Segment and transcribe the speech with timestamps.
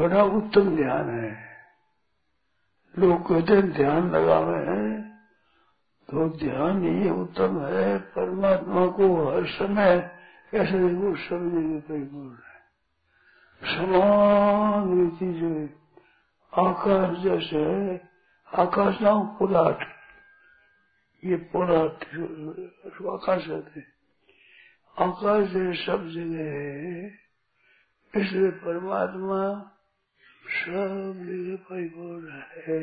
[0.00, 1.38] बड़ा उत्तम ध्यान है।
[2.98, 4.89] लोग कहते ध्यान लगावे हैं।
[6.10, 9.98] तो ध्यान ये उत्तम है, परमात्मा को हर समय
[10.52, 12.58] कैसे देखो सब जगह परिपूर्ण है।
[13.62, 15.50] समान रीति जो
[16.52, 17.62] आकाश जैसे
[18.48, 19.86] आकाश नाम पुलाट
[21.22, 22.04] ये पुलाट
[23.08, 23.80] आकाश कहते
[24.96, 27.06] आकाश से सब जगह है,
[28.14, 29.42] इसलिए परमात्मा
[30.58, 32.80] सब जगह परिपूर्ण है।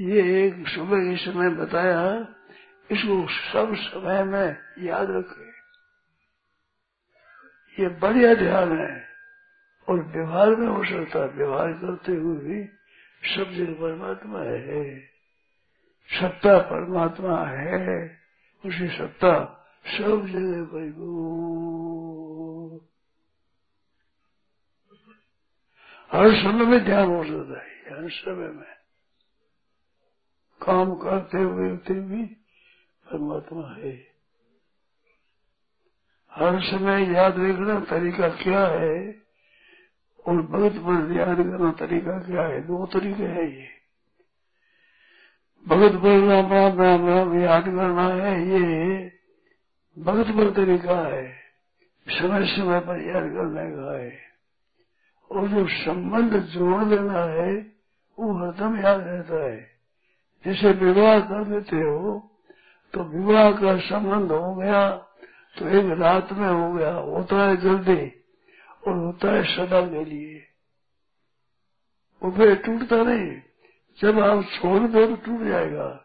[0.00, 2.28] ये एक सुबह के समय बताया,
[2.90, 5.52] इसको सब समय में याद रखे।
[7.82, 9.08] ये बढ़िया ध्यान है,
[9.88, 12.68] और व्यवहार में हो सकता है, व्यवहार करते हुए भी
[13.36, 15.08] सब जगह परमात्मा है।
[16.10, 18.20] सत्ता परमात्मा है,
[18.66, 22.78] उसी सत्ता सब जगह परिपूर्ण
[26.12, 28.75] हर समय में ध्यान हो सकता है, हर समय में।
[30.66, 32.24] काम करते हुए भी
[33.06, 34.16] परमात्मा है।
[36.32, 39.22] हर समय याद रखना तरीका क्या है?
[40.26, 42.60] और भगत पर याद करना तरीका क्या है?
[42.60, 43.68] दो तरीके है ये।
[45.68, 49.12] भगत पर राम राम राम राम याद करना है, ये
[49.98, 51.32] भगत पर तरीका है।
[52.08, 54.18] समय समय पर याद करने का है?
[55.30, 57.54] और जो संबंध जोड़ देना है,
[58.18, 59.75] वो हरदम याद रहता है।
[60.46, 62.30] जैसे विवाह कर देते हो
[62.92, 64.96] तो विवाह का संबंध हो गया
[65.58, 68.12] तो एक रात में हो गया, होता है जल्दी
[68.86, 70.42] और होता है सदा के लिए।
[72.22, 73.42] वो फिर टूटता नहीं।
[74.00, 76.04] जब आप छोड़ दो तो टूट जाएगा।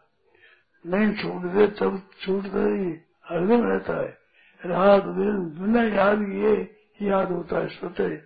[0.86, 2.92] नहीं छोड़ दे तब छूटता नहीं।
[3.28, 4.18] हरदम रहता है।
[4.66, 6.76] रात दिन, बिना याद किए
[7.08, 8.16] याद होता है स्वतः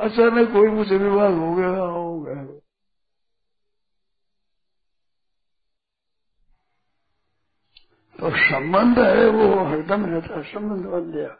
[0.00, 2.63] अचानक कोई मुझे विवाह हो गया हो गया।
[8.20, 11.36] तो संबंध है वो, हरदम रहता है संबंध बन गया।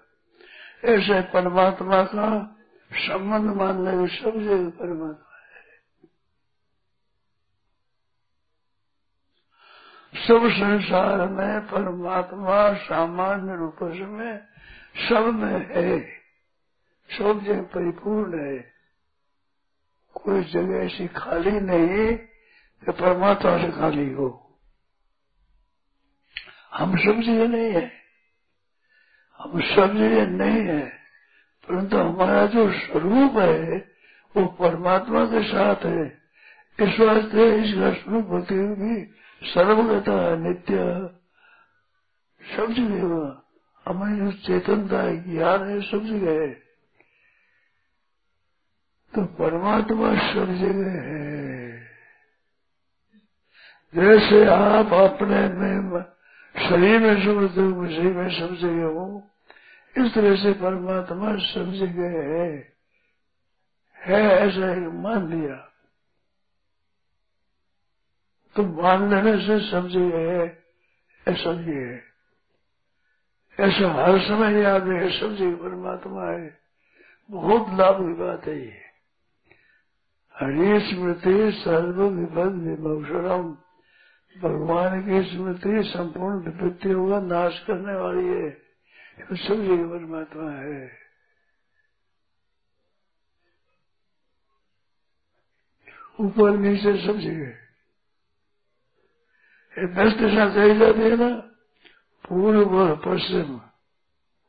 [0.84, 2.56] ऐसे परमात्मा का
[2.92, 5.74] संबंध मानने में सब जगह परमात्मा है।
[10.26, 14.46] सब संसार में परमात्मा सामान्य रूप में
[15.08, 16.00] सब में है
[17.10, 18.74] सब जगह परिपूर्ण है।
[20.14, 22.16] कोई जगह ऐसी खाली नहीं
[22.84, 24.44] कि परमात्मा से खाली हो।
[26.74, 27.92] हम सब जगह नहीं है।
[29.38, 30.88] हम सब जगह नहीं है।
[31.68, 33.76] परंतु हमारा जो स्वरूप है,
[34.36, 36.24] वो परमात्मा के साथ है।
[36.80, 40.74] इस वास्ते इसका स्वरूप होते हुए भी सर्वगता नित्य
[42.56, 43.42] सब जगह
[43.86, 46.48] हमारी जो चेतनता है, ज्ञान है सब जगह है
[49.14, 51.80] तो परमात्मा सब जगह है
[53.94, 56.13] जैसे आप अपने में
[56.59, 59.31] शरीर में समझते हो उसी में सब जगह हो
[59.98, 62.72] इस तरह से परमात्मा सब जगह है।
[63.97, 65.54] है ऐसा ही मान लिया।
[68.56, 70.64] तो मान लेने से सब जगह है
[71.28, 72.04] ऐसा ही है।
[73.60, 76.59] ऐसा हर समय याद है जगह परमात्मा है।
[77.31, 78.84] बहुत लाभ की बात है ये।
[80.41, 83.63] हरी स्मृति सर्व विभद विभूषणम
[84.36, 88.50] भगवान की स्मृति संपूर्ण विपत्ति होगा, नाश करने वाली है
[89.20, 90.82] तो सब जगह परमात्मा है।
[96.20, 97.52] ऊपर नीचे सब जगह
[99.94, 101.28] दस दिशा चली जाती है ना,
[102.24, 103.54] पूर्व और पश्चिम,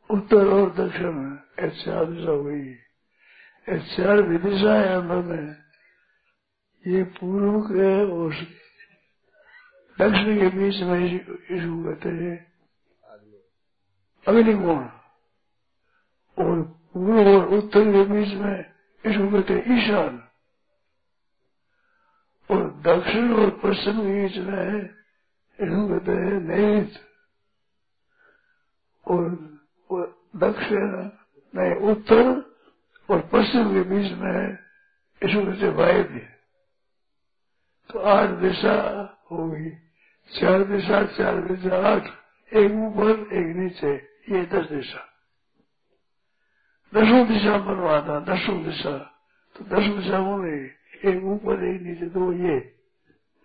[0.09, 1.15] उत्तर और दक्षिण,
[1.61, 2.61] ये चार दिशा हुई
[3.67, 5.55] ये चार विदिशा है अंदर में।
[6.85, 8.33] ये पूर्व के और
[9.99, 12.53] दक्षिण के बीच में इसको कहते हैं
[14.27, 14.85] अग्निकोण
[16.45, 16.61] और
[16.93, 18.59] पूर्व और उत्तर के बीच में
[19.05, 20.29] इसको कहते हैं, ईशान।
[22.51, 24.85] और दक्षिण और पश्चिम के बीच में
[25.61, 26.93] इसको कहते हैं नैत
[29.07, 29.29] और
[30.35, 31.09] दक्षिण,
[31.55, 32.55] नहीं, उत्तर
[33.09, 34.53] और पश्चिम के बीच में
[35.23, 36.19] इसको कहते वायव्य।
[37.93, 38.75] तो आठ दिशा
[39.31, 39.84] होगी।
[40.29, 42.03] चार दिशा चार दिशा आठ,
[42.53, 43.95] एक ऊपर एक नीचे,
[44.29, 44.99] ये दस दिशा।
[46.95, 48.97] दसों दिशा परमात्मा दसों दिशा।
[49.55, 50.69] तो दस दिशा नहीं
[51.13, 52.75] एक ऊपर एक नीचे, दो ये,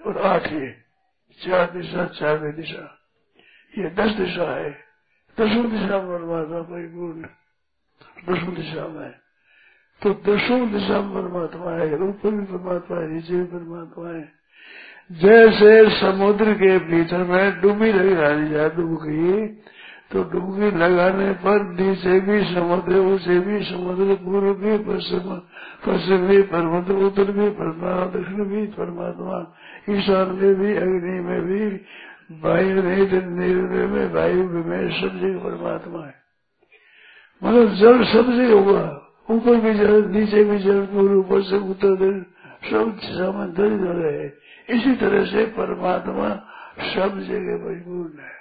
[0.07, 0.83] और आठ ये।
[1.45, 2.99] चार दिशा चार दिशा।
[3.79, 4.71] ये दस दिशा है।
[5.41, 7.23] दसों दिशा परमात्मा परिपूर्ण।
[8.29, 9.11] दसों दिशा में।
[10.03, 14.40] तो दसों दिशा परमात्मा है, ऊपर भी परमात्मा है, नीचे भी परमात्मा है।
[15.13, 19.47] जैसे समुद्र के भीतर में डुबी लगानी जाए डुबकी
[20.13, 25.35] तो डुबकी लगाने पर नीचे भी समुद्र, उसे भी समुद्र, पूर्व भी, पश्चिम
[25.87, 29.57] पश्चिम भी परमात्मा उत्तर भी, परमात्मा, दक्षिण भी, परमात्मा,
[29.91, 31.81] ईशान में भी, अग्नि में भी
[32.43, 36.15] वायु निर्णय में वायु में सब जगह परमात्मा है।
[37.45, 42.25] मतलब जल सब जगह होगा। ऊपर भी जल, नीचे भी जल, पूर्व ऊपर से उत्तर
[42.65, 44.27] सब समंदर जल है
[44.69, 46.29] इसी तरह से परमात्मा
[46.95, 48.41] सब जगह परिपूर्ण है।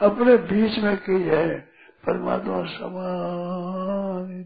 [0.00, 1.60] अपने बीच में की है
[2.06, 4.42] परमात्मा समान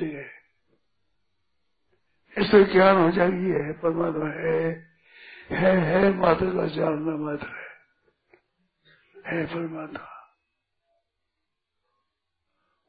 [0.00, 0.38] जगह
[2.38, 4.88] इससे ज्ञान हो जाएगी है परमात्मा है।
[5.50, 7.68] है है मात्र का जानना मात्र है।
[9.26, 10.32] है परमात्मा।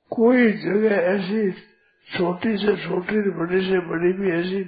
[0.09, 1.68] कोई जगह ऐसी
[2.17, 4.63] छोटी से छोटी बड़ी से बड़ी भी ऐसी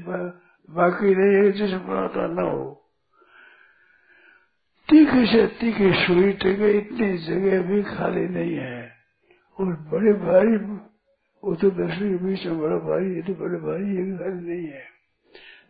[0.69, 2.67] बाकी नहीं है जिसे परमात्मा न हो।
[4.89, 8.93] तीखे से तीखे सुई टेके इतनी जगह भी खाली नहीं है।
[9.59, 10.55] और बड़े भारी
[11.43, 14.67] वो तो दर्शन के बीच में बड़ा भारी है तो बड़े भारी ये खाली नहीं
[14.67, 14.83] है।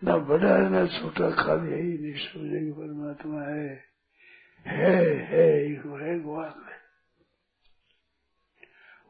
[0.04, 3.84] ना बड़ा है, ना छोटा, खाली है ही नहीं समझे कि परमात्मा है।
[4.66, 5.78] है है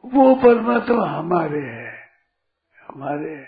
[0.04, 1.91] वो परमात्मा हमारे है।
[2.94, 3.46] हमारे,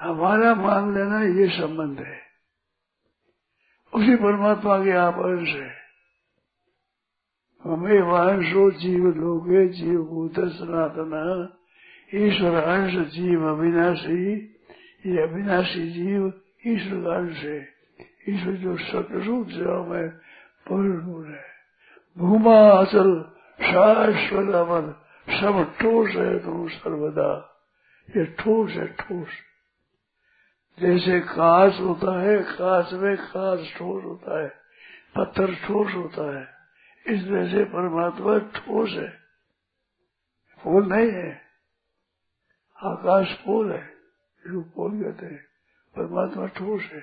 [0.00, 2.20] हमारा मान लेना ये संबंध है।
[3.94, 5.78] उसी परमात्मा के आप अंश है
[7.64, 11.48] हमें वंशो जीव लोगे जीव भूत सनातन,
[12.14, 14.34] ईश्वर अंश जीव अविनाशी,
[15.06, 16.32] ये अविनाशी जीव
[16.66, 17.68] ईश्वर अंश है।
[18.28, 20.08] ईश्वर जो सतरूप सेवा में
[20.68, 21.44] पूर्ण है।
[22.18, 23.22] भूमा अचल
[23.60, 25.04] शाश्वत अमर
[25.40, 27.57] सब ठोस है तुम सर्वदा।
[28.08, 29.28] ये ठोस है, ठोस।
[30.80, 34.48] जैसे कांच होता है कांच में कांच ठोस होता है,
[35.16, 36.48] पत्थर ठोस होता है।
[37.06, 39.18] इस तरह से परमात्मा ठोस है।
[40.62, 41.42] फूल नहीं है।
[42.84, 43.84] आकाश फूल है,
[44.46, 45.44] इसको फूल कहते हैं।
[45.96, 47.00] परमात्मा ठोस है।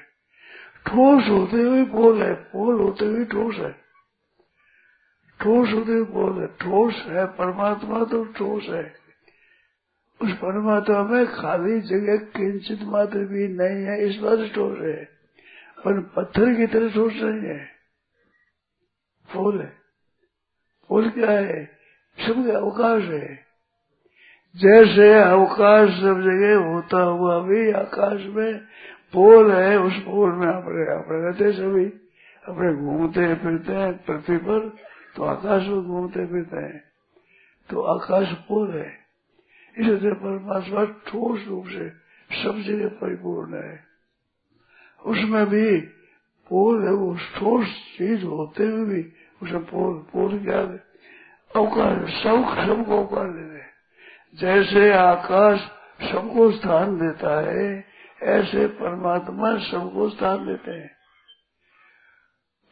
[0.86, 3.72] ठोस होते हुए पोल है पोल होते हुए ठोस है।
[5.40, 9.05] ठोस होते हुए पोल है, ठोस है, परमात्मा तो ठोस है।
[10.21, 15.06] उस परमात्मा में खाली जगह किंचित मात्र भी नहीं है, इस बात ठोस है।
[15.85, 17.67] पर पत्थर की तरह ठोस नहीं है।
[19.29, 19.73] फूल है।
[20.89, 21.65] फूल क्या है?
[22.19, 23.45] सब अवकाश है।
[24.56, 28.57] जैसे अवकाश सब जगह होता हुआ भी आकाश में
[29.13, 31.85] पोल है, उस पोल में अपने अपने रहते सभी।
[32.47, 34.75] अपने घूमते फिरते हैं, पृथ्वी पर
[35.15, 36.83] तो आकाश में घूमते फिरते हैं।
[37.69, 39.05] तो आकाश पोल है।
[39.77, 41.89] इसलिए परमात्मा ठोस रूप से
[42.30, 43.83] सब जगह परिपूर्ण है
[45.04, 45.69] उसमें भी
[46.51, 49.01] पोल है वो ठोस चीज़ होते हुए भी
[49.42, 50.83] उसे पोल पोल क्या है
[51.51, 53.63] अवकाश सब सबको अवकाश दे रहे
[54.38, 55.67] जैसे आकाश
[56.01, 57.67] सबको स्थान देता है
[58.29, 60.94] ऐसे परमात्मा सबको स्थान देते हैं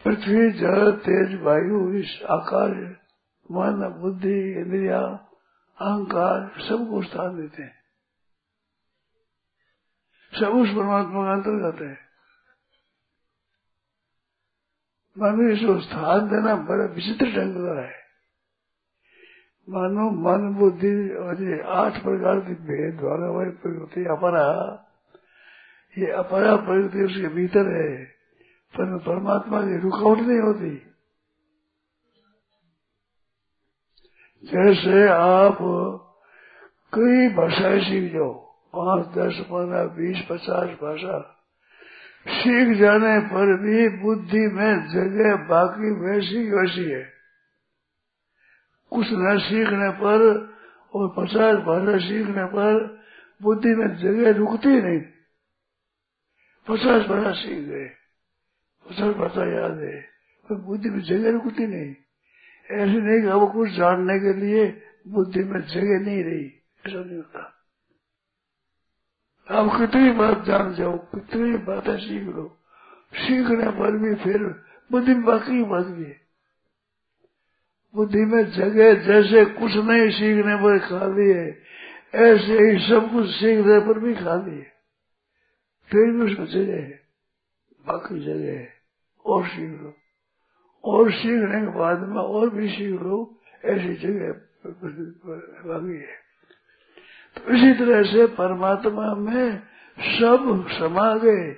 [0.05, 2.73] पृथ्वी जल तेज वायु इस आकाश
[3.49, 4.99] मन बुद्धि इंद्रिया
[5.79, 7.83] अहंकार सबको स्थान देते हैं।
[10.39, 11.97] सब उस परमात्मा का अंतर्गत है।
[15.17, 18.03] मानो इसको स्थान देना बड़ा विचित्र ढंग का है।
[19.69, 24.47] मानो मन, बुद्धि, और ये आठ प्रकार की भेद वाला वही प्रकृति अपरा,
[25.97, 28.05] ये अपरा प्रकृति उसके भीतर है,
[28.73, 30.92] पर परमात्मा की रुकावट नहीं होती।
[34.43, 35.57] जैसे आप
[36.93, 38.33] कई भाषाएँ सीख जाओ,
[38.75, 41.19] पाँच, दस, पंद्रह, बीस, पचास भाषा,
[42.27, 47.03] सीख जाने पर भी बुद्धि में जगह बाकी वैसी वैसी है।
[48.91, 50.27] कुछ न सीखने पर
[50.93, 53.01] और पचास भाषा सीखने पर
[53.41, 55.01] बुद्धि में जगह रुकती नहीं।
[56.67, 57.89] पचास भाषा सीख गए,
[58.85, 60.01] पचास भाषा याद है,
[60.45, 61.95] पर बुद्धि में जगह रुकती नहीं।
[62.71, 66.45] ऐसे नहीं कि अब कुछ जानने के लिए बुद्धि में जगह नहीं रही।
[66.87, 67.53] ऐसा नहीं होता।
[69.49, 72.57] आप कितनी बात जान जाओ, कितनी बातें सीख लो।
[73.13, 74.43] सीखने पर भी फिर
[74.91, 76.21] बुद्धि में बाकी बात भी है।
[77.95, 81.61] बुद्धि में जगह जैसे कुछ नहीं सीखने पर खाली है,
[82.15, 84.73] ऐसे ही सब कुछ सीखने पर भी खाली है।
[85.91, 87.01] फिर भी उसमें जगह है,
[87.85, 88.73] बाकी जगह है।
[89.25, 89.93] और सीख लो।
[90.83, 96.23] और सीखने के बाद में और भी सीख लो, ऐसी जगह है।
[97.37, 99.63] तो इसी तरह से परमात्मा में
[99.99, 101.53] सब समा गए,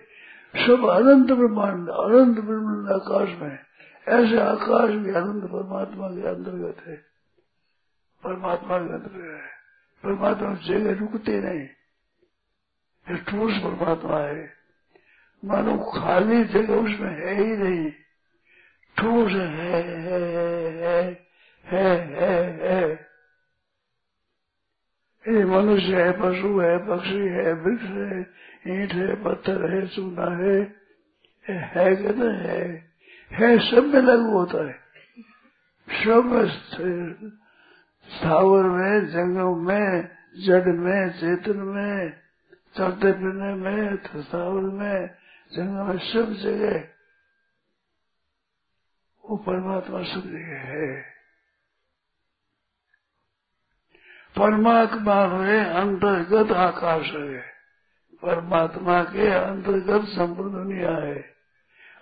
[0.56, 3.60] सब अनंत ब्रह्मांड अनंत ब्रह्मांड आकाश में,
[4.08, 6.96] ऐसे आकाश भी अनंत परमात्मा के अंतर्गत है।
[8.24, 9.56] परमात्मा के अंतर्गत है।
[10.04, 11.68] परमात्मा जगह रुकते नहीं।
[13.18, 14.54] ठोस परमात्मा है।
[15.46, 17.92] मानो खाली जगह उसमें है ही नहीं।
[18.98, 20.22] ठोस है है
[21.66, 22.80] है है है
[25.26, 28.20] है मनुष्य है पशु है पक्षी है वृक्ष है
[28.74, 30.58] ईट है पत्थर है चूना है
[31.46, 32.60] है कहते है
[33.32, 34.84] है सब में लागू होता है
[35.88, 36.34] सब
[38.10, 42.12] स्थावर में जंगल में जड़ में चेतन में
[42.76, 45.08] चलते फिरने में स्थावर में
[45.52, 46.95] जंगल में सब जगह
[49.30, 51.02] वो परमात्मा सब जगह है।
[54.40, 57.38] परमात्मा में अंतर्गत आकाश है।
[58.22, 61.36] परमात्मा के अंतर्गत संपूर्ण दुनिया है।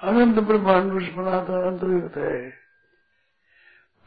[0.04, 2.50] अनंत ब्रह्मांड बनाता अंतर्गत है।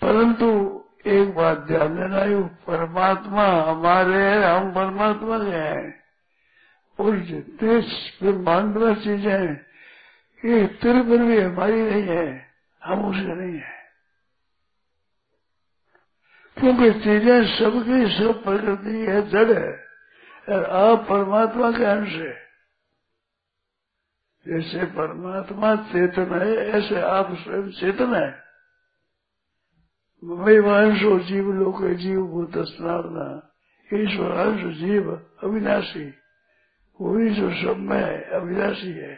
[0.02, 6.02] परंतु एक बात ध्यान देना परमात्मा हमारे है, हम परमात्मा के हैं।
[7.00, 7.80] और जितने
[8.22, 9.54] ब्रह्मांड में चीज़ें
[10.44, 12.45] ये तिर पर भी हमारी नहीं है।
[12.86, 13.74] हम उसके नहीं है
[16.56, 19.72] क्योंकि चीज़ें सबकी सब प्रकृति है जड़ है
[20.48, 22.34] और आप परमात्मा के अंश है
[24.46, 28.28] जैसे परमात्मा चेतन है ऐसे आप स्वयं चेतन है
[30.22, 33.26] वंशो जीव लोक जीव भूत स्नावना
[33.90, 35.10] ईश्वर अंश जीव
[35.42, 36.04] अविनाशी
[37.00, 39.14] वही जो सब में अविनाशी है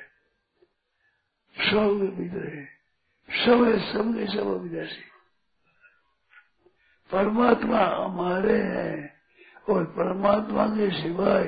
[1.57, 2.78] सब भीतर है
[3.31, 5.03] सब है सब के सब अविनाशी
[7.13, 9.15] परमात्मा हमारे हैं
[9.69, 11.45] और परमात्मा के सिवाय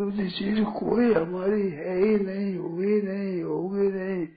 [0.00, 4.28] दूसरी चीज़ कोई हमारी है ही नहीं हुई नहीं, होगी नहीं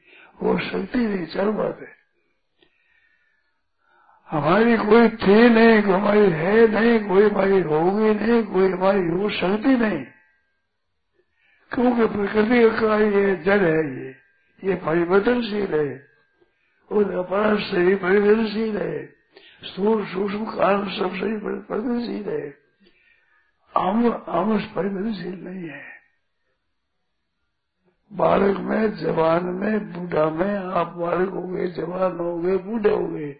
[0.41, 1.95] हो सकती नहीं, चल बात है।
[4.29, 9.77] हमारी कोई थी नहीं, हमारी है नहीं, कोई हमारी होगी नहीं, कोई हमारी हो सकती
[9.77, 10.05] नहीं।
[11.71, 14.15] क्योंकि प्रकृति का ये जड़ है ये
[14.63, 16.12] ये परिवर्तनशील है।
[16.91, 19.05] और अपना शरीर परिवर्तनशील है
[19.63, 22.57] स्थूल सूक्ष्म कारण सब शरीर परिवर्तनशील है
[23.77, 25.93] हम हम परिवर्तनशील नहीं है
[28.13, 33.07] बालक में, जवान में, बूढ़ा में, आप बालक हो गए, जवान हो गए, बूढ़े हो
[33.07, 33.31] गए।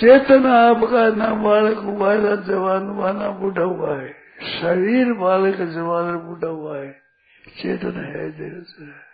[0.00, 4.12] चेतन आपका ना बालक हुआ है ना जवान हुआ, ना बूढ़ा हुआ है।
[4.60, 6.92] शरीर बालक, जवान, बूढ़ा हुआ है।
[7.62, 9.05] चेतन है जगत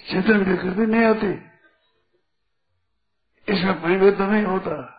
[0.00, 1.50] चेतन विकृति नहीं आती।
[3.52, 4.96] इसमें परिवर्तन नहीं होता।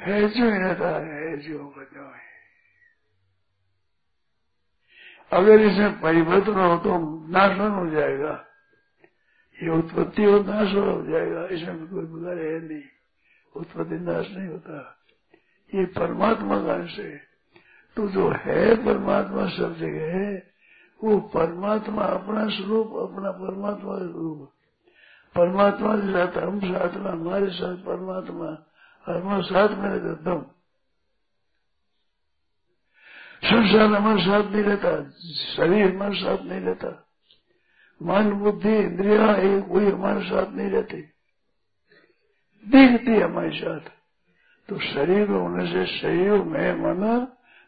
[0.00, 1.74] है जो ही रहता है जो
[2.14, 2.26] है।
[5.32, 8.46] अगर इसमें परिवर्तन हो तो नाशन हो जाएगा।
[9.62, 12.82] ये उत्पत्ति और नाश हो जाएगा। इसमें कोई बिगाड़ है नहीं।
[13.56, 14.98] उत्पत्ति नाश नहीं होता।
[15.74, 17.26] ये परमात्मा का अंश है।
[17.96, 20.55] तो जो है परमात्मा सब जगह है
[21.04, 24.52] वो परमात्मा, अपना स्वरूप, अपना परमात्मा का रूप।
[25.34, 28.46] परमात्मा के साथ हम साथ में, हमारे साथ परमात्मा
[29.06, 30.54] हमारे साथ में रहता हूँ।
[33.44, 35.10] संसार हमारे साथ नहीं रहता,
[35.56, 37.06] शरीर हमारे साथ नहीं रहता,
[38.02, 40.96] मन, बुद्धि, इंद्रिया कोई हमारे साथ नहीं रहते।
[42.66, 43.80] दिखती हमारे साथ।
[44.68, 47.26] तो शरीर होने से शरीर में मन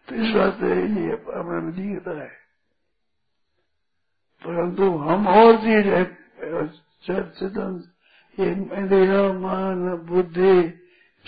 [0.08, 2.47] तो इस बात ये अपने में दिखता है।
[4.44, 6.18] परंतु हम और चीज़ है
[8.40, 10.74] इंद्रिया मन, बुद्धि,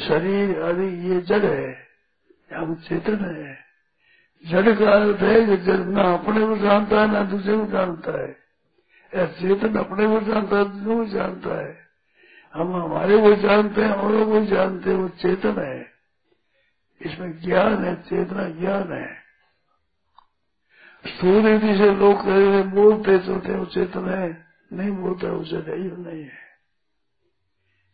[0.08, 1.86] शरीर, आदि, ये जड़ है,
[2.54, 3.58] हम चेतन है।
[4.46, 8.22] जड़ का अर्थ है कि जड़ ना अपने को जानता है, ना दूसरे को जानता
[8.22, 8.36] है।
[9.14, 11.78] चेतन अपने को जानता है, दूसरे को जानता है।
[12.54, 15.86] हम हमारे को जानते हैं, औरों को जानते हैं, वो चेतन है।
[17.00, 19.19] इसमें ज्ञान है, चेतना ज्ञान है।
[21.04, 24.28] स्थूल रीति से लोग कह रहे बोलते चलते वो चेतन है
[24.70, 26.38] नहीं बोलते वो चेतन नहीं है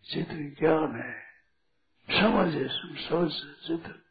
[0.07, 1.15] चेतन ज्ञान है
[2.09, 2.69] समझ है
[3.01, 3.31] समझ
[3.67, 4.03] चेतन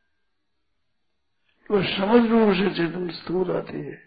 [1.69, 3.97] तो समझ रूप से चेतन स्थूल आती है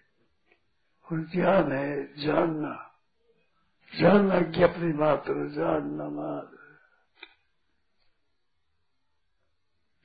[1.09, 2.75] और ज्ञान है जानना
[3.93, 6.67] जानना ज्ञापनी मात्र जानना मात्र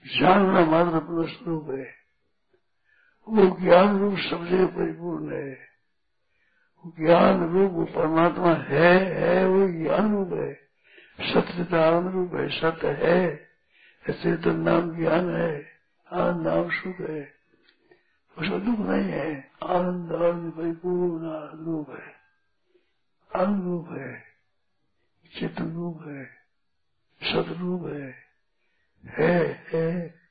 [0.05, 2.02] जानना मात्र अपना स्वरूप है
[3.29, 5.59] वो ज्ञान रूप सबसे परिपूर्ण है।
[6.87, 10.53] ज्ञान रूप, वो परमात्मा है है, वो ज्ञान रूप है।
[11.21, 13.49] सत्य आनंद रूप है, सत्य है।
[14.09, 15.65] ऐसे तो नाम ज्ञान है,
[16.11, 17.43] आनंद नाम सुख है।
[18.37, 21.25] उसमें दुख नहीं है। आनंद आनंद परिपूर्ण
[21.65, 22.15] रूप है।
[23.41, 24.23] आनंद रूप है।
[25.39, 26.25] चेतन रूप है।
[27.23, 28.15] सतरूप है।
[29.05, 30.22] है है।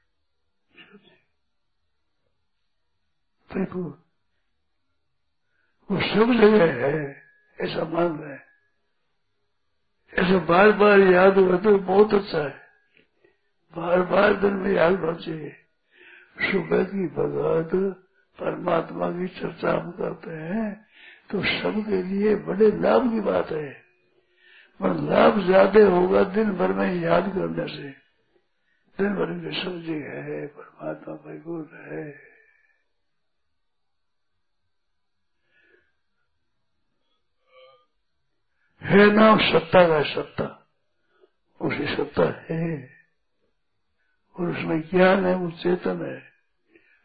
[3.54, 3.92] परिपूर्ण
[5.90, 6.98] वो सब जगह है,
[7.58, 8.36] ऐसा मान रहे
[10.12, 12.60] ऐसे बार बार याद हुआ तो बहुत अच्छा है।
[13.74, 15.36] बार बार दिन में याद बचे
[16.42, 17.70] सुबह की भगवत
[18.38, 20.70] परमात्मा की चर्चा हम करते हैं
[21.30, 23.70] तो सबके लिए बड़े लाभ की बात है।
[24.80, 27.88] पर लाभ ज़्यादा होगा दिन भर में याद करने से।
[28.98, 32.31] दिन भर में समझे है, परमात्मा परिपूर्ण है।
[38.92, 40.68] है नाम सत्ता का सत्ता।
[41.60, 42.90] उसी सत्ता है।
[44.36, 46.32] और उसमें ज्ञान है, वो चेतन है।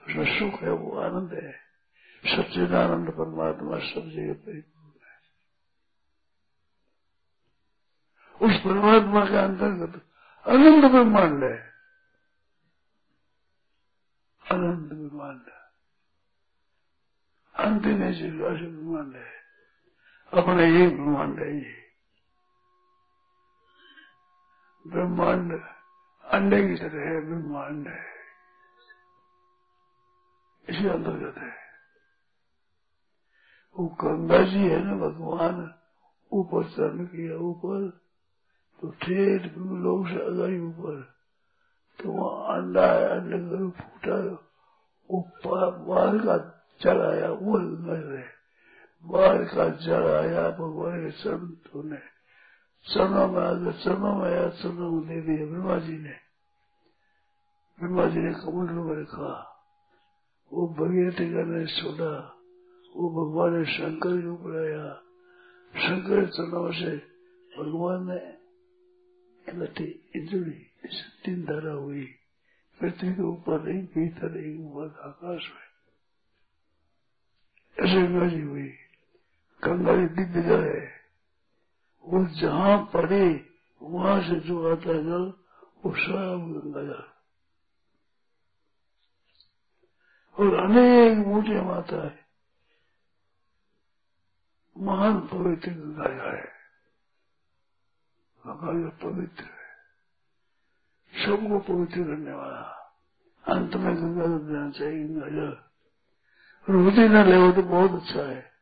[0.08, 1.68] उसमें सुख है, वो आनंद है।
[2.26, 5.18] सच्चिदानंद परमात्मा सब जगह परिपूर्ण है।
[8.42, 10.02] उस परमात्मा के अंतर्गत
[10.48, 11.74] अनंत ब्रह्मांड है।
[14.52, 15.42] अनंत ब्रह्मांड
[17.56, 19.37] अंत नहीं ब्रह्मांड है।
[20.34, 21.78] अपने एक ब्रह्मांड है ये।
[24.88, 25.62] ब्रह्मांड
[26.26, 28.06] अंडे की तरह है, ब्रह्मांड है।
[30.70, 31.52] इसी अंतर्गत है।
[33.78, 35.74] वो गंगा जी है ना भगवान,
[36.32, 37.90] ऊपर चरण किया ऊपर।
[38.82, 41.02] तो ठेठ लोग से अगई ऊपर।
[42.04, 44.44] तो वहाँ अंडा है, अंडे फूटा
[45.12, 45.32] वो
[45.86, 48.37] बाहर का चलाया वो गंगा है।
[49.04, 51.98] बाहर का जल आया भगवान के धोने
[52.94, 56.16] चरणों में चरणों में आया चरणों में दे दिया ब्रह्मा जी ने।
[57.80, 59.54] ब्रह्मा जी ने कमंडल में रखा
[60.54, 62.34] वो भगीरथ करने छोड़ा
[62.96, 64.94] वो भगवान ने शंकर के ऊपर आया।
[65.88, 66.98] शंकर चरणों से
[67.58, 68.38] भगवान ने
[69.54, 70.68] लठी जुड़ी
[71.26, 72.06] तीन धारा हुई।
[72.80, 75.68] पृथ्वी के ऊपर नहीं, भीतर नहीं, ऊपर आकाश में।
[77.86, 78.74] ऐसे गंगा हुई।
[79.66, 80.94] गंगा दिव्य जल है।
[82.04, 83.50] वो जहाँ पड़े,
[83.82, 85.34] वहाँ से जो आता है जल,
[85.86, 87.04] वो सब गंगा जल
[90.40, 92.26] और अनेक मोटे माता है।
[94.78, 96.52] महान पवित्र गंगा जल है।
[98.48, 99.58] गंगा जल पवित्र है।
[101.26, 102.94] सबको पवित्र करने वाला।
[103.48, 105.64] अंत में गंगा जल देना चाहिए, गंगा जल।
[107.02, 108.57] ही न ले तो बहुत अच्छा है।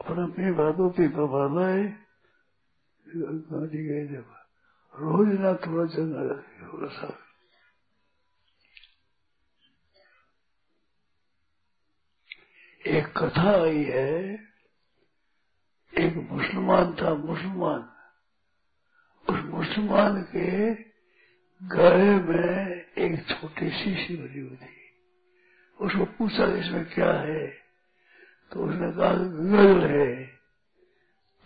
[0.00, 1.86] अपना अपनी बातों की गवाना है।
[3.06, 4.34] गांधी गए जब
[4.94, 6.24] रोज ना थोड़ा चंगा
[6.62, 7.08] थोड़ा सा
[12.86, 14.12] एक कथा आई है,
[15.94, 17.88] एक मुसलमान था, मुसलमान।
[19.28, 20.74] उस मुसलमान के
[21.62, 24.76] गले में एक छोटी सी हुई थी
[25.80, 27.46] उसको पूछा, इसमें क्या है?
[28.52, 30.26] तो उसने कहा गंगा जल है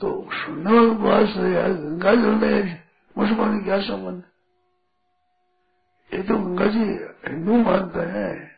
[0.01, 2.85] तो सुनने वाली गंगा जल में
[3.19, 4.23] मुसलमान क्या संबंध?
[6.15, 6.85] ये तो गंगा जी
[7.31, 8.51] हिंदू मानते हैं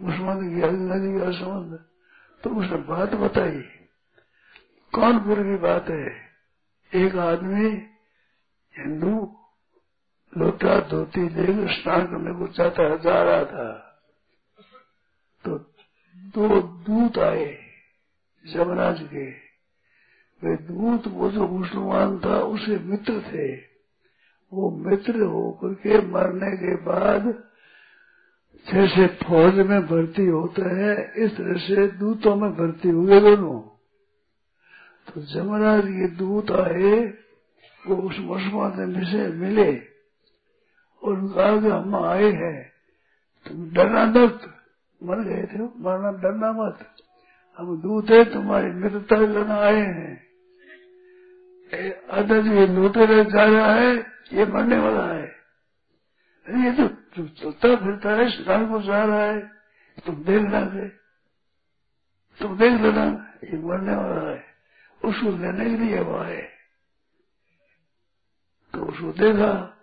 [0.00, 1.84] मुसलमान की गंगा जी क्या संबंध?
[2.42, 3.60] तो उसने बात बताई।
[4.94, 6.26] कानपुर की बात है?
[6.94, 7.70] एक आदमी
[8.78, 9.38] हिंदू
[10.38, 13.72] लोटा धोती लेकर स्नान करने को चाहता जा रहा था।
[15.44, 15.58] तो
[16.16, 17.65] दो दूत आए।
[18.52, 19.30] जमराज के।
[20.42, 23.56] वे दूत, वो जो मुसलमान था, उसे मित्र थे।
[24.52, 27.44] वो मित्र होकर के मरने के बाद
[28.74, 33.60] जैसे फौज में भर्ती होते हैं, इस तरह से दूतों में भर्ती हुए दोनों।
[35.08, 37.14] तो जमराज ये दूत आए,
[37.86, 39.96] वो उस मुसलमान से मिले।
[41.02, 42.72] और कहा कि हम आए हैं।
[43.48, 44.54] तुम डरना मत।
[45.02, 46.95] मर गए थे। मरना, डरना मत।
[47.58, 50.26] हम दूत है, तुम्हारी मित्रता लेना आए हैं।
[52.10, 53.96] अदर ये लूटे जा रहा है,
[54.32, 55.26] ये मरने वाला है।
[56.46, 56.88] अरे, ये तो
[57.26, 59.40] चलता फिरता है स्नान को जा रहा है।
[60.06, 60.88] तुम देख लेना,
[62.40, 64.44] तुम देख लेना, ये मरने वाला है।
[65.04, 66.48] उसको लेने के लिए वो आए।
[68.72, 69.78] तो उसको देखा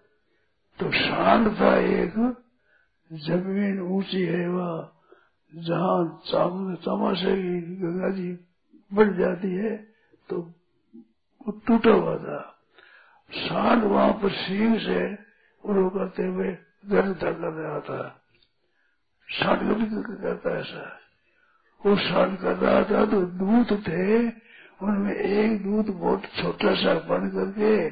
[0.80, 2.44] तो शांत था एक,
[3.14, 4.93] ज़मीन ऊँची है वह।
[5.54, 6.22] जहाँ
[6.86, 8.40] तमाशे की गंगा जी
[8.94, 9.76] बढ़ जाती है
[10.30, 10.54] तो
[11.68, 12.40] टूटा हुआ था।
[13.32, 15.16] सांड वहाँ पर सींग से
[15.64, 18.24] उड़ो करते हुए गर्दा कर रहा था।
[19.30, 19.86] सांड कभी
[20.22, 21.00] करता ऐसा।
[21.86, 24.28] वो सांड कर रहा था तो दूध थे,
[24.82, 27.90] उनमें एक दूध बहुत छोटा सा बन करके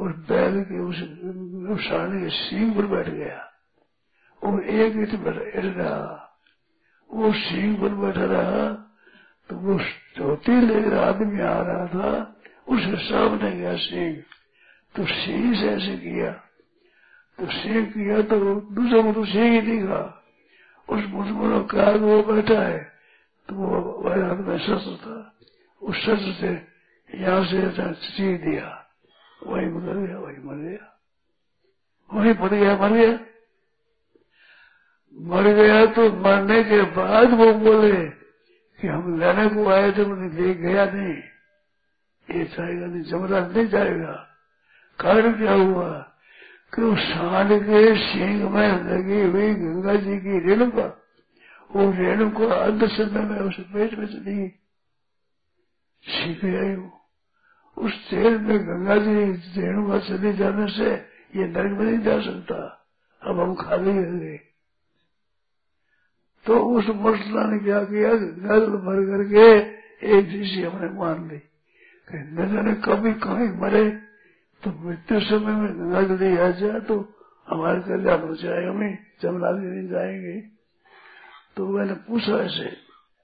[0.00, 0.96] और बैल के उस
[1.84, 3.44] सांड के सींग पर बैठ गया।
[4.42, 6.24] और एक इट रहा।
[7.12, 8.68] वो सिंह पर बैठा रहा
[9.50, 9.80] तो वो
[10.16, 12.36] चौथी लेकर आदमी आ रहा था
[12.68, 14.22] उसके सामने गया सिंह
[14.96, 16.32] तो सिंह से ऐसे किया।
[17.38, 20.24] तो सिंह किया तो दूसरा को तो सिंह ही दिखा।
[20.88, 22.92] उस मुसलमानों का वो बैठा है।
[23.48, 25.38] तो वो वही हाथ में शस्त्र था।
[25.82, 26.66] उस शस्त्र से
[27.18, 28.86] यहाँ से सिंह दिया।
[29.46, 31.00] वही मर गया, वही मर गया।
[32.14, 33.18] वही पड़ गया, मर गया।
[35.18, 38.04] मर गया तो मरने के बाद वो बोले
[38.78, 41.16] कि हम लेने को आए थे उन्हें ले गया नहीं।
[42.28, 44.12] ये जाएगा नहीं जमराज नहीं जाएगा।
[44.98, 45.88] कारण क्या हुआ
[46.72, 50.86] कि उस सांड के सिंह में लगी हुई गंगा जी की रेणुका
[51.70, 54.48] वो रेणुका अंत समय में उस पेट में चली
[56.04, 56.90] सीख आई वो।
[57.76, 59.14] उस तेल में गंगा जी
[59.60, 60.90] रेणुका चले जाने से
[61.36, 62.60] ये नरक में नहीं जा सकता।
[63.22, 64.38] अब हम खाली रह गए
[66.48, 68.12] तो उस मसला ने क्या किया
[68.44, 69.46] गल भर करके
[70.10, 71.40] एक शीशी हमने मान ली।
[72.08, 73.84] न कभी कहीं मरे
[74.62, 76.96] तो मृत्यु समय में जल्दी आ जाए तो
[77.48, 80.40] हमारे कल्याण हो जाएगा, हमें जमना नहीं जाएँगे।
[81.56, 82.68] तो मैंने पूछा ऐसे,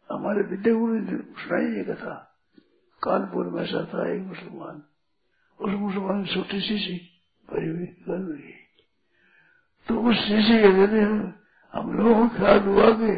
[0.08, 2.14] हमारे विद्या गुरु ने सुनाई ये कथा
[3.02, 4.76] कानपुर में ऐसा था, एक मुसलमान,
[5.60, 6.96] उस मुसलमान छोटी शीशी
[7.48, 8.52] भरी हुई गल हुई।
[9.88, 11.06] तो उस शीशी के ज़रिए
[11.74, 13.12] हम लोगों ख्याल हुआ कि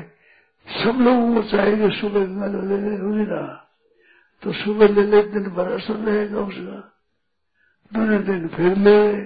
[0.67, 3.55] सब लोगों को चाहिए सुबह गंगा जल ले रहा
[4.43, 6.79] तो सुबह ले ले दिन भर असर रहेगा उसका।
[7.93, 9.25] दूसरे दिन फिर ले।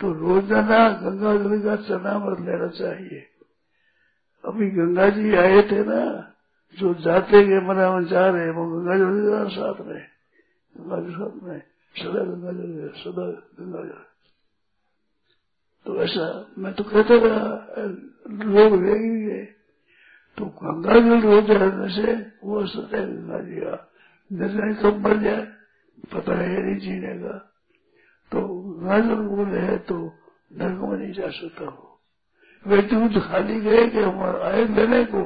[0.00, 3.26] तो रोज़ाना गंगा जल का चनामृत लेना चाहिए।
[4.44, 6.00] अभी गंगा जी आए थे ना,
[6.78, 10.06] जो जाते गए मना जा रहे वो गंगा जल साथ में।
[10.74, 11.60] गंगा जी साथ में।
[11.94, 13.26] सदा गंगा जल सदा
[13.58, 14.02] गंगा जल
[15.86, 16.24] तो ऐसा
[16.58, 19.44] मैं तो कहता रहा लोग रहेंगे
[20.38, 22.12] तो गंगा जल रोज रहने से
[22.44, 23.76] वो सदा गंगा जी का
[24.30, 25.44] निर्णय कब मर जाए,
[26.12, 27.36] पता है नहीं जीने का
[28.32, 28.40] तो
[28.80, 29.96] गाजर बोले है तो
[30.52, 31.86] नरक में नहीं जा सकता हो।
[32.66, 35.22] वे दूध खाली गए कि हमारा आए लेने को,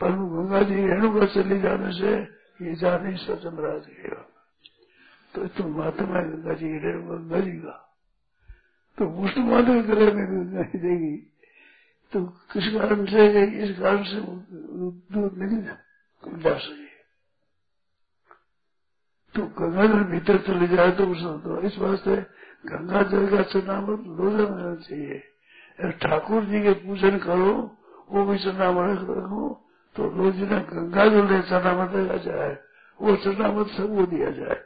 [0.00, 2.12] पर गंगा जी रेणुका चले जाने से
[2.66, 4.20] ये जा नहीं सकता गया
[5.34, 7.76] तो तुम तो महात्मा गंगा जी रेणुका गंगा जी का।
[8.98, 11.16] तो मुसलमान के गले में गंगा जी देगी।
[12.12, 12.20] तो
[12.52, 13.22] किस कारण से,
[13.64, 16.88] इस कारण से दूध नहीं जा सके।
[19.34, 21.04] तो गंगा जल भीतर चले जाए तो
[21.38, 22.16] तो इस वास्ते
[22.64, 25.18] गंगा जल का चरणामृत रोज रहना चाहिए।
[26.00, 27.52] ठाकुर जी के पूजन करो,
[28.10, 29.48] वो भी चरणामृत रखो
[29.96, 32.52] तो रोज ना गंगा जल ने चरणामृत दिया जाए,
[33.00, 34.58] वो चरणामृत सबको दिया जाए।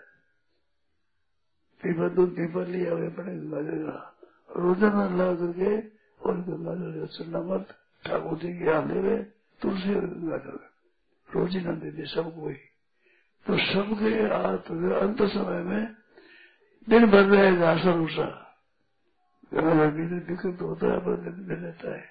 [1.83, 3.96] पीपा दूध पीपा लिया हुए पड़े गंगा जल का।
[4.57, 5.70] रोज़ाना ला करके
[6.24, 9.16] और चरणामृत ठाकुर जी के यहाँ दे
[9.62, 9.94] तुलसी
[11.28, 12.56] रोज ही न दे दे सबको ही
[13.46, 14.12] तो सबके
[14.96, 15.84] अंत समय में
[16.88, 18.28] दिन भर रहेगा असर उषा
[19.52, 22.04] दिक्कत होता है पर दिन में रहता है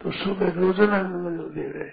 [0.00, 1.02] तो सुबह रोज़ाना
[1.50, 1.90] दे रहे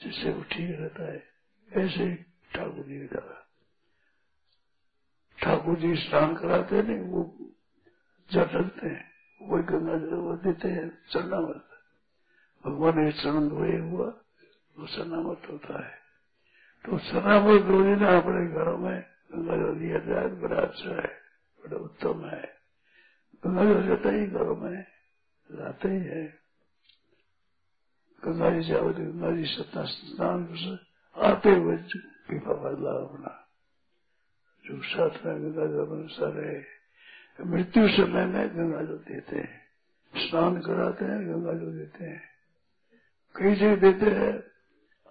[0.00, 1.22] जिससे वो ठीक रहता है
[1.70, 2.14] ऐसे ही
[2.54, 3.20] ठाकुर जी का
[5.38, 7.22] ठाकुर जी स्नान कराते नहीं वो
[8.30, 9.05] रखते हैं
[9.42, 11.68] वही गंगा जल वो देते हैं चरणामत
[12.66, 14.06] भगवान ने चरण धोए हुआ,
[14.78, 15.94] वो चरणामत होता है।
[16.84, 21.20] तो सनामत रोजीना अपने घरों में गंगा जल दिया जाए बड़ा अच्छा है,
[21.60, 22.56] बड़ा उत्तम है।
[23.46, 24.86] गंगा जल रहता ही घरों में
[25.50, 26.26] रहते ही है।
[28.24, 30.78] गंगा जी जाओ तो गंगा जी सत्ता स्नान
[31.16, 33.42] आते हुए पीपा बदला अपना।
[34.64, 36.75] जो साथ में गंगा जल है
[37.40, 39.60] मृत्यु समय में गंगा जल देते हैं।
[40.16, 42.22] स्नान कराते हैं, गंगा जल देते हैं।
[43.36, 44.42] कई जगह देते हैं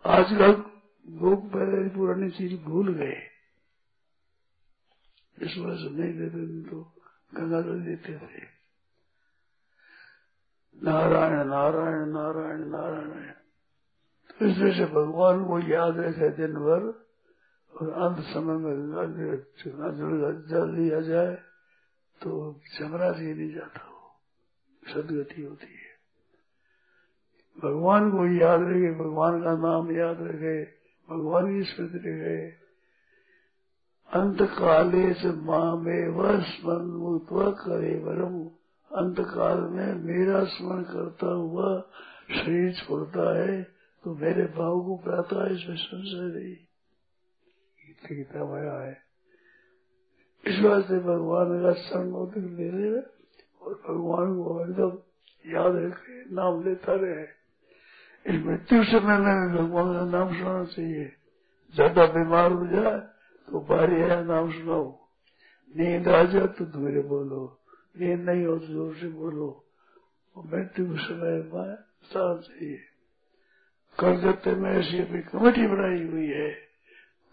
[0.05, 0.51] आजकल
[1.07, 3.21] लोग पहले पुरानी चीज़ भूल गए।
[5.41, 6.95] इस वजह से नहीं देते तो
[7.35, 8.43] गंगा जल देते थे।
[10.83, 13.31] नारायण नारायण नारायण नारायण।
[14.39, 16.81] तो इस वजह से भगवान को याद रखे दिन भर,
[17.73, 19.05] और अंत समय में गंगा
[20.47, 21.44] जल दिया जाए।
[22.21, 24.11] तो जमराज ही नहीं जाता वो।
[24.93, 25.85] सदगति होती है।
[27.63, 30.63] भगवान को याद रखे, भगवान का नाम याद रखे,
[31.09, 32.65] भगवान की स्मृति रखे।
[34.13, 38.49] अंत काले से माँ में वह स्मरण मुक्त करे वरम।
[38.97, 41.81] अंत काल में मेरा स्मरण करता हुआ
[42.31, 43.63] शरीर छोड़ता है
[44.03, 46.55] तो मेरे भाव को प्राता है इसमें संशय नहीं
[48.17, 49.04] गीता आया है।
[50.45, 52.89] इस वास्ते भगवान का संग ले
[53.61, 54.91] और भगवान को एकदम
[55.45, 57.23] याद रखे नाम लेता रहे।
[58.25, 61.11] इस मृत्यु समय में भगवान का नाम सुनना चाहिए।
[61.73, 62.99] ज़्यादा बीमार हो जाए
[63.47, 64.87] तो बारी है नाम सुनाओ।
[65.75, 67.41] नींद आ जाए तो धीरे बोलो।
[67.99, 69.49] नींद नहीं हो तो ज़ोर से बोलो।
[70.35, 72.79] मृत्यु के समय में साथ चाहिए।
[73.97, 76.49] कलकत्ते में ऐसी कमेटी बनाई हुई है,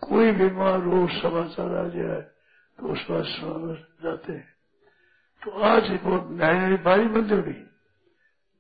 [0.03, 2.21] कोई बीमार हो, समाचार आ जाए
[2.79, 3.23] तो उस पर
[4.03, 4.49] जाते हैं।
[5.43, 7.53] तो आज ही बहुत नई बारी बंद होगी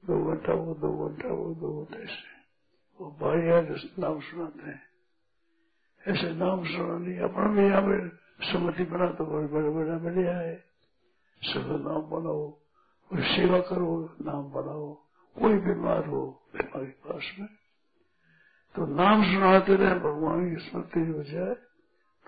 [0.04, 2.30] दो घंटा वो, दो घंटा वो, दो घंटे से
[3.00, 4.82] वो भाई है नाम सुनाते हैं।
[6.08, 8.08] ऐसे नाम सुना नहीं अपना भी यहाँ पे
[8.52, 10.72] समति बना तो बड़े बड़े बड़े बढ़िया है
[11.42, 12.50] सब नाम बनाओ,
[13.10, 14.94] कोई सेवा करो, नाम बनाओ।
[15.38, 17.48] कोई बीमार हो, बीमारी पास में।
[18.74, 21.56] तो नाम सुनाते रहे, भगवान की स्मृति हो जाए।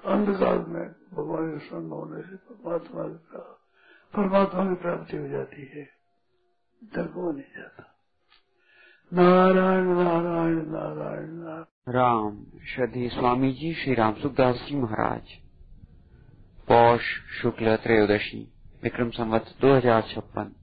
[0.05, 3.39] अंधकाल में भगवान के स्मरण होने से परमात्मा की
[4.15, 5.95] परमात्मा की प्राप्ति हो जाती है।
[6.85, 7.91] को नहीं जाता।
[9.13, 15.29] नारायण नारायण नारायण नारायण। राम श्रद्धे स्वामी जी श्री राम सुखदास जी महाराज।
[16.69, 17.01] पौष
[17.43, 20.55] शुक्ल त्रयोदशी, विक्रम संवत दो हज़ार छप्पन।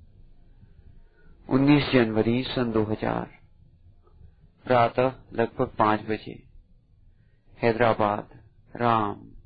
[1.49, 3.29] उन्नीस जनवरी सन दो हज़ार।
[4.63, 6.43] प्रातः लगभग पाँच बजे।
[7.57, 8.40] हैदराबाद।
[8.75, 9.40] राम।